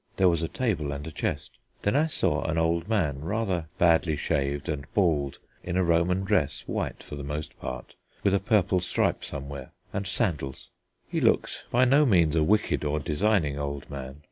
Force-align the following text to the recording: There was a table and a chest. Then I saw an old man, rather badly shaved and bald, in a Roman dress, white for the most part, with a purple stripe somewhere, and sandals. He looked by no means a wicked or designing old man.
There 0.17 0.29
was 0.29 0.41
a 0.41 0.47
table 0.47 0.91
and 0.93 1.05
a 1.05 1.11
chest. 1.11 1.59
Then 1.83 1.95
I 1.95 2.07
saw 2.07 2.43
an 2.45 2.57
old 2.57 2.89
man, 2.89 3.21
rather 3.21 3.67
badly 3.77 4.15
shaved 4.15 4.67
and 4.67 4.91
bald, 4.95 5.37
in 5.63 5.77
a 5.77 5.83
Roman 5.83 6.23
dress, 6.23 6.63
white 6.65 7.03
for 7.03 7.15
the 7.15 7.23
most 7.23 7.55
part, 7.59 7.93
with 8.23 8.33
a 8.33 8.39
purple 8.39 8.79
stripe 8.79 9.23
somewhere, 9.23 9.73
and 9.93 10.07
sandals. 10.07 10.71
He 11.07 11.21
looked 11.21 11.65
by 11.69 11.85
no 11.85 12.07
means 12.07 12.35
a 12.35 12.43
wicked 12.43 12.83
or 12.83 12.99
designing 12.99 13.59
old 13.59 13.87
man. 13.91 14.19